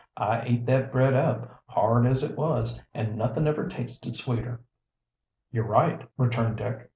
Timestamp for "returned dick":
6.17-6.89